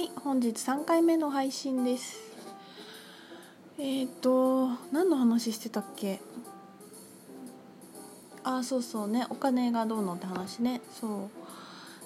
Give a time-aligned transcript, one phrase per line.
[0.00, 2.20] はい本日3回目の配信です。
[3.78, 6.20] えっ、ー、と何の話してたっけ？
[8.42, 10.80] あそうそうねお金がどうのって話ね。
[10.98, 11.10] そう。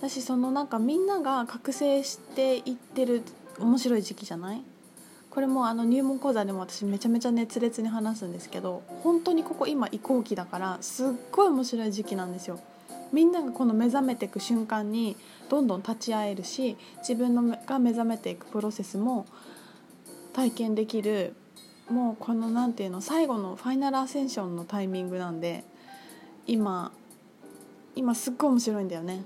[0.00, 3.24] 私そのなんかみんなが覚醒していってる
[3.58, 4.62] 面白い時期じゃない？
[5.28, 12.60] これもあの入門講座でも私めちゃめちゃ熱烈に話すんですけど本当にここ今移行期だからすっごい面白い時期なんですよ。
[13.12, 15.16] みんながこの目覚めていく瞬間に
[15.48, 19.26] どんどん立ち会えるし自分のが目覚めていくプロセスも
[20.32, 21.34] 体験できる
[21.90, 25.64] もうこの何て言うの最後のファイナルアセンションのタイミングなんで
[26.46, 26.92] 今
[27.96, 29.24] 今すっごい面白いんだよね。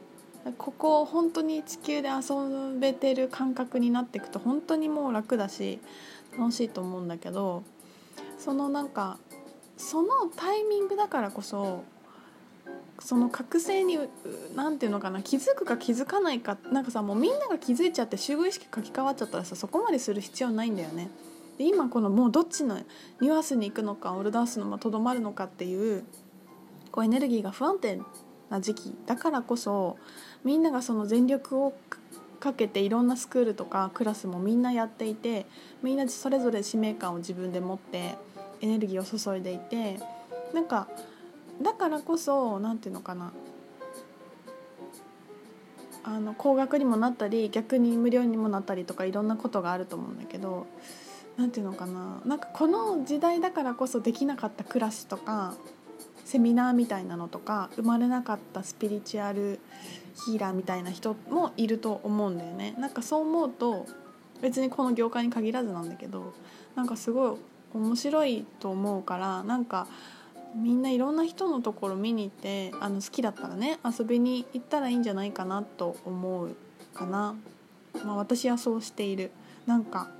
[0.58, 5.78] ここ本当に地球で遊べてる感覚になっていくと本当にもう楽だし
[6.38, 7.62] 楽しいと思うんだけど
[8.38, 9.18] そのなんか
[9.78, 11.84] そのタイミングだからこそ
[13.00, 13.98] その覚醒に
[14.54, 21.10] 何て言うのかな気づくか気づかないかなんかさもうみんなが気づいちゃって集合意識書き換わっちゃったらさそこまでする必要ないんだよね。
[21.58, 22.78] で今このもうどっちの
[23.20, 26.04] ニュアンスに行くのかオールダンスのまとどまるのかっていう
[26.90, 28.00] こうエネルギーが不安定
[28.50, 29.96] な時期だからこそ
[30.44, 31.74] みんながその全力を
[32.40, 35.46] かけていろんなスクールとかクラスもみんなやっていて
[35.82, 38.16] みんなそれぞれ使命感を自分で持って
[38.60, 39.98] エネルギーを注いでいて
[40.52, 40.88] なんか
[41.62, 43.32] だからこそ何て言うのかな。
[46.06, 50.66] あの高額にもなったり逆に無料にもなったりとかいろんなことがあると思うんだけど
[51.38, 52.20] 何て言うのかな。
[52.26, 55.54] なんかこの時代だからこそできなかったクラスとか
[56.26, 59.60] セミナーみたいなのとか生まれなかったスピリチュアル
[60.26, 62.74] ヒーラーみたいな人もいると思うんだよね。
[62.78, 63.86] なんかそう思うと
[64.42, 66.34] 別にこの業界に限らずなんだけど
[66.74, 67.36] なんかすごい
[67.72, 69.86] 面白いと思うからなんか
[70.54, 76.56] みんないろんな人のところ見に行ってあの好きだったらね遊びに行ったらいいんじゃないかなと思う
[76.94, 77.34] かな、
[78.04, 79.30] まあ、私はそうしている。
[79.66, 80.10] なんか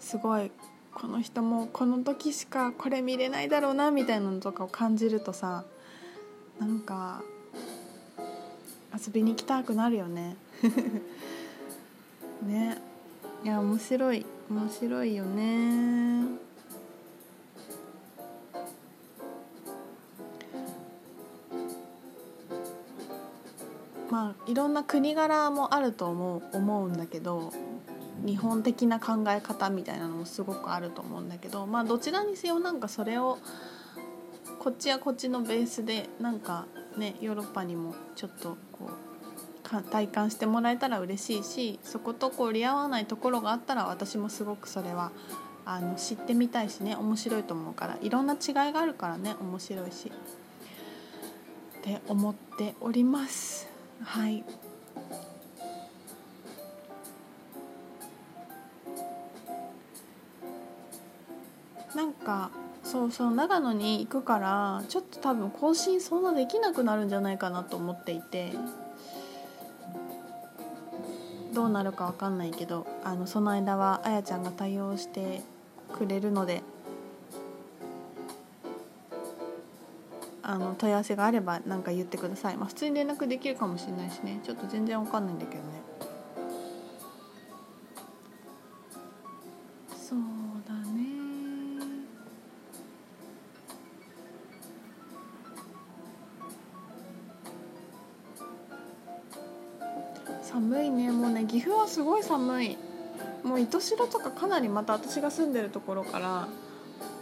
[0.00, 0.50] すごい
[0.94, 5.64] この人もこの時しかこれ見れないだろうなみたいなのとかを感じるとさ
[6.58, 7.22] なんか
[8.94, 10.36] 遊びに行きたくなるよね。
[12.46, 12.78] ね。
[13.42, 14.24] いや面白い。
[14.48, 16.24] 面白いよね。
[24.14, 27.52] まあいろんな国柄もあると思う思うんだけど
[28.24, 33.38] 日本的な考え方みたいなのもすごくあると思うんだけどまあどちらにせよなんかそれを
[34.60, 36.66] こっちはこっちのベースでなんか
[36.96, 45.10] ねヨーロッパにもちょっとこう体感してもらえたら嬉しいしそことこう折り合わないところがあったら私もすごくそれは
[45.64, 50.12] あの知ってみたいしね面白いと思うからいろんな違いがあるからね面白いし
[51.78, 53.73] って思っております。
[54.04, 54.44] はい。
[61.94, 62.50] なんか
[62.82, 68.52] そうそう長野に行くからちょっと多分更新そんなできなくなるんじゃないかなと思っていて。
[71.54, 75.40] どうなるか分かんないけどあのその間はあやちゃんが対応して
[75.96, 76.62] くれるので。
[80.46, 84.40] あの問い合わせがあれば何か言ってください、まあ、普通に連絡できるかもしれないしね。
[84.44, 85.82] ちょっと全然わかんないんだけどね。
[89.96, 90.18] そう
[90.68, 91.04] だね。
[100.42, 101.10] 寒いね。
[101.10, 102.76] もうね岐阜はすごい寒い。
[103.42, 106.48] もう糸代とかかなりまた私が住んでるところから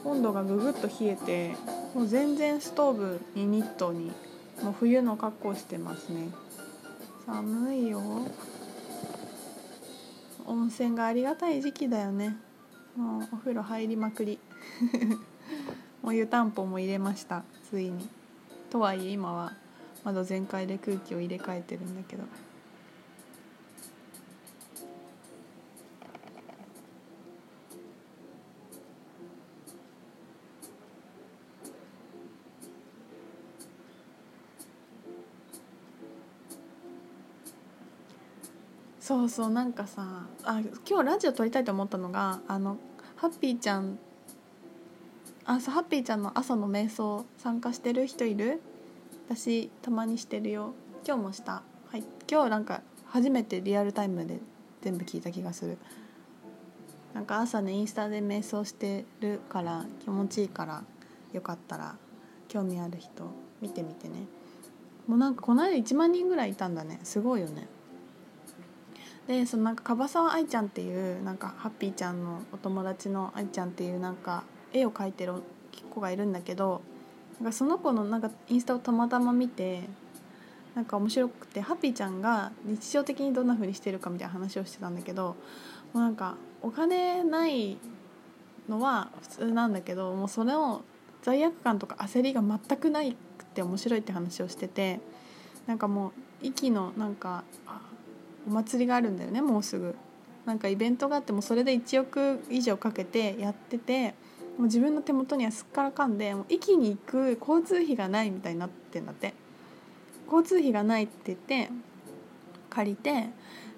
[0.05, 1.57] 温度がぐぐっと冷えて
[1.95, 4.13] もう全然ストーブにニットに
[4.63, 6.29] もう冬の格好してますね。
[7.27, 8.01] 寒いよ。
[10.47, 12.37] 温泉がありがたい時期だよね。
[12.97, 14.39] もうお風呂入りまくり。
[16.03, 17.45] もう湯たんぽも入れました。
[17.71, 18.09] ついに。
[18.71, 19.53] とはいえ今は
[20.05, 22.25] まだ全開で空気を入れ替えてるんだけど。
[39.03, 42.77] そうそうなんかさあ今日ラジオ撮りたいと思ったのがあの
[43.17, 43.99] ハッピーちゃん
[45.45, 48.63] 朝ハッピーちゃんの朝の瞑想参加してる人いる？
[49.29, 50.75] 私たまにしてるよ。
[51.05, 51.65] 今日もした。
[51.91, 52.05] はい。
[52.31, 54.39] 今日なんか初めてリアルタイムで
[54.83, 55.79] 全部聞いた気がする。
[57.13, 60.85] なんか朝ねインスタで瞑想してるから気持ちいいから
[61.33, 61.97] よかったら
[62.47, 63.25] 興味ある人
[63.61, 64.27] 見てみてね。
[65.09, 67.01] もうなんかこの間1万人ぐらいいたんだね。
[67.03, 67.67] すごいよね。
[69.33, 74.45] でそのなんか樺沢愛ちゃんっていうなんかハッピーちゃんのお友達の愛ちゃんっていうなんか
[74.75, 75.33] 絵を描いてる
[75.91, 76.83] 子がいるんだけど
[77.41, 79.85] なんかその子のなんかインスタをたまたま見て
[80.75, 85.35] なんか面白くてハッピーちゃんが日常的にどんな風にしてるかみたいな話をしてたんだけども
[85.95, 87.79] うなんかお金ない
[88.69, 90.83] のは普通なんだけどもうそれを
[91.23, 95.01] 罪悪感とか焦りが全くないくて面白いって話をしてて
[95.67, 96.13] なんかもう
[96.43, 97.45] 息のなんか
[98.47, 99.95] お祭りがあるんだよねもうすぐ。
[100.45, 104.09] なんかイベントがあってもそれで1億以上かけてやってて
[104.59, 109.35] もう自分の手元にはすっからかんでもう息に行く交通費がないみたいになってんだって。
[110.33, 111.71] 交通費がないって言って
[112.71, 113.29] 借りて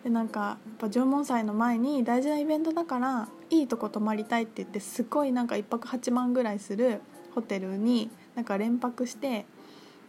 [0.04, 7.00] でなんかやっぱ縄文祭の前に大事なイベントだからいいとこ泊まりたいって言ってすごいなんか1泊8万ぐらいする
[7.34, 9.46] ホテルになんか連泊して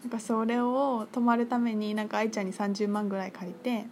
[0.04, 3.88] なんかそれを泊まるためになんか愛ちゃんに30万ぐらい借りて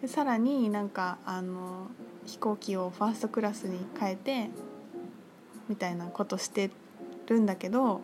[0.00, 1.88] でさらになんかあの
[2.26, 4.50] 飛行機をファーストクラスに変えて
[5.68, 6.70] みたいなことして
[7.28, 8.00] るんだけど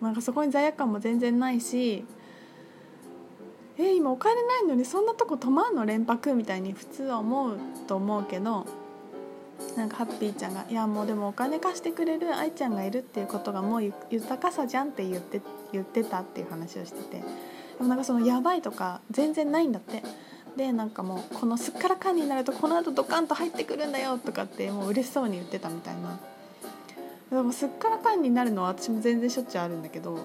[0.00, 2.04] なんかそこに罪悪感も全然ないし
[3.78, 8.66] え今お金ないのにそんなとこ泊まんの連泊みたいに普通は思うと思うけど
[9.76, 15.40] なんかハッピーちゃんが「いやもうでもお金貸してくれる愛ちゃんがいるっていうことがもう豊かさじゃん」って言って
[15.72, 17.24] 言ってたっていう話をしててで
[17.80, 20.02] もなんかそのやばいとか全然ないんだって。
[20.56, 26.18] でなんかもうこのすっからかんになるとこのあとドカンと入ってくるんだよとかってもう嬉しそうに言ってたみたいな。
[27.30, 30.16] でもすっからかんになるのは私も全然しょっちゅうあるんだけど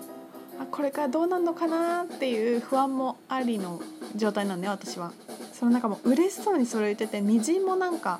[0.59, 3.81] あこれからどうなるのかなっていう不安もありの
[4.15, 5.11] 状態なんだよ私は。
[5.51, 8.19] そのなんかもう嬉しそうにそれ言っててみじんもなんか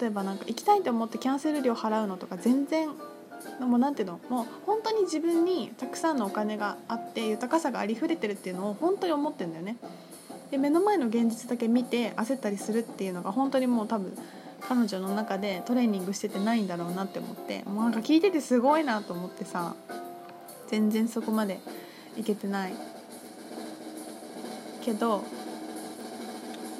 [0.00, 2.88] 例えばなんか行きたいと思ってキャンセル料払うのとか全然
[3.60, 9.76] もうなんていうのもう本当に自分にたくさんのお金があって豊かさがありふれてるっていうのを本当に思ってるんだよね。
[10.50, 14.16] で目の前の現実だけ見て焦ったりするっていうのが本当にもう多分
[14.60, 19.74] 彼女の中でトレーニングしててないんだろうなって思ってもうなんか聞いててすごいなと思ってさ
[20.68, 21.60] 全然そこまで
[22.16, 22.74] いけてない。
[24.80, 25.22] けど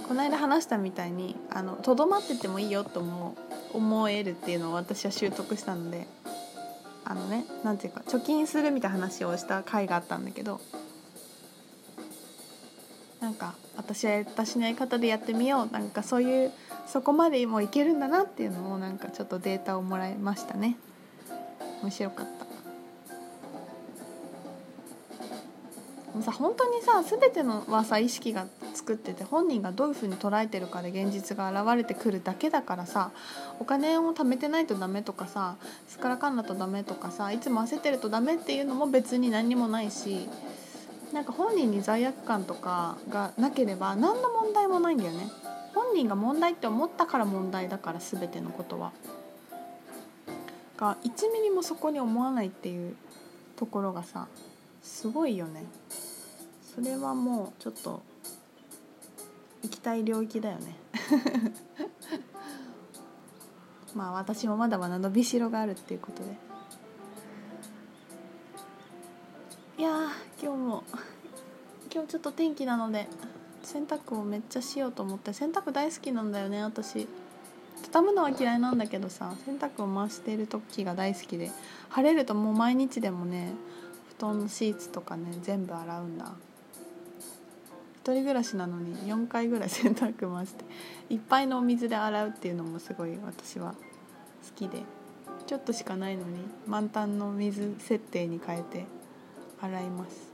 [0.09, 1.37] この間話したみたいに
[1.83, 3.37] とどまっててもいいよと思
[3.73, 6.07] 思えるっていうのを私は習得したので
[7.05, 10.61] あのね何ていうか貯金するみたいな話をした回があったんだけど
[13.21, 16.53] なんか私は私のやり方でやってみようなんかそういう
[16.87, 20.77] そこまでもいけるんだなっていうのをなんかちょっとデータをもらいましたね。
[21.83, 22.51] 面白かった。
[26.21, 33.11] もさ本当にさ全てのはさ意識が作ってて本人がどういうふうに捉えてるかで現実が現れてくるだけだからさ
[33.59, 35.57] お金を貯めてないとダメとかさ
[35.89, 40.29] すからかんだとダメとかさいつも焦ってるとダメっていうのも別に何にもないし
[41.13, 45.29] なんか本人に罪悪感とかがなければ何の問題もないんだよね。
[45.75, 48.93] 本人が問題って思ったから問題だから全てのことは。
[50.77, 52.97] が1ミリもそこに思わないっていう
[53.57, 54.29] ところがさ
[54.83, 55.65] すごいよね。
[56.75, 58.03] それはもうちょっと
[59.63, 60.77] 行きたい領域だよね。
[63.95, 66.37] まあ私もまだまだ伸びしろがあるっていうことで。
[69.79, 70.11] いや
[70.43, 70.85] 今日も。
[71.93, 73.09] 今日ちょっと天気なので
[73.63, 77.07] 洗濯をめっちゃしようと思って洗濯大好きなんだよね私。
[77.83, 81.51] 畳むのは嫌いなんだけどさ洗濯を回してる時が大好きで
[81.91, 83.53] 晴れるともう毎日でもね
[84.17, 86.33] 布団のシーツとかね全部洗うんだ。
[88.03, 90.65] 一人暮らしなのに4回ぐらい 洗濯回して
[91.11, 93.77] いっぱいのお水で洗うっていうのもすごい私は好
[94.57, 94.85] きで
[95.47, 99.00] ちょっとしかないのに満タンの水設定に変えて
[99.63, 100.31] 洗います。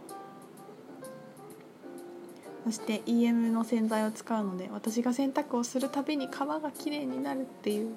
[2.65, 7.95] そして EM の洗剤を使うので私が洗濯をするたびに皮がきれいになるっていう。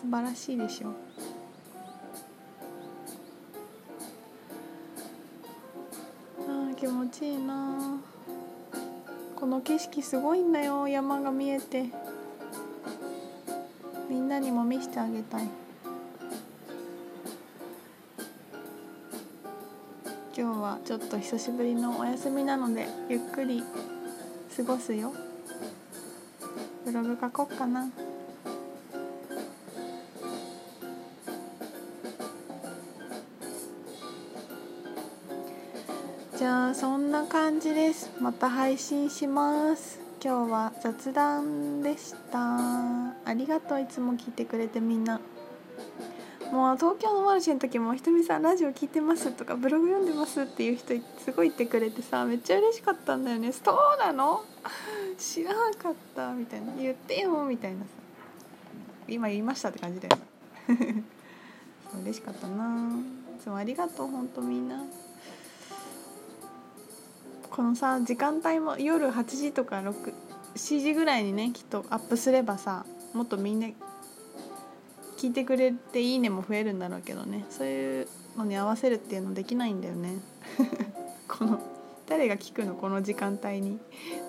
[0.00, 0.90] 素晴らしいでしょ。
[0.90, 0.92] う
[6.48, 7.98] あ気持ちいいな。
[9.34, 11.86] この景色すごいんだよ山が見えて。
[14.08, 15.48] みんなにも見せてあげたい。
[20.38, 23.60] 今日はちょっと久しぶりのお休みなのでゆっくり
[24.56, 25.12] 過ごすよ。
[26.84, 27.90] ブログ書こっかな。
[36.38, 38.08] じゃあそんな感じです。
[38.20, 39.98] また配信します。
[40.22, 42.58] 今日は雑談でした。
[43.24, 43.80] ありがとう。
[43.80, 45.20] いつも聞いてくれてみんな。
[46.52, 54.42] もう東京のマルシェの時も「ひとみさんラジオ聞いてます」とか「ブログ読んでます」っていう人すごい言ってくれてさめっちゃ嬉しかったんだよね「そうなの？
[55.18, 57.80] 知らなかった」みたいな「言ってよ」みたいな。
[57.80, 57.86] さ
[59.08, 60.18] 今言いましたって感じだよ
[62.02, 62.90] 嬉しかったな。
[63.38, 64.82] いつもありがとうほんとみんな。
[67.50, 73.68] このさ時間帯も夜8時とか67時ぐらいにねきっとアップすればさもっとみんな
[75.18, 77.44] 聞いてくれて「いいね」も増えるんだろうけどね。
[77.50, 80.20] そういうのに合わせるっていうのできないんだよね。
[81.26, 81.60] この
[82.06, 83.80] 誰が聞くのこの時間帯に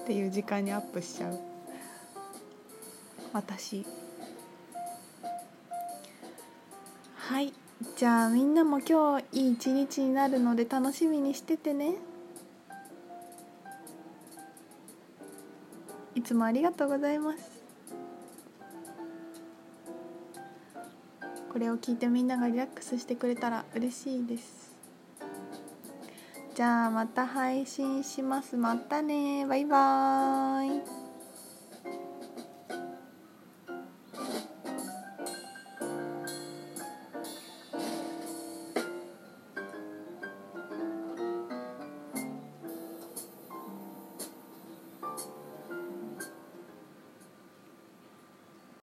[0.04, 1.40] っていう時間にアップしちゃう。
[3.32, 3.86] 私。
[7.16, 7.54] はい。
[7.96, 11.98] じゃあみんなも今日いい一日になるので楽しみにしててね。
[16.16, 17.59] いつもありがとうございます。
[21.60, 24.72] これを聞いてみんながリラックスしてくれたら嬉しいです。
[26.56, 28.56] じゃあまた配信します。
[28.56, 29.46] またね。
[29.46, 31.09] バイバーイ。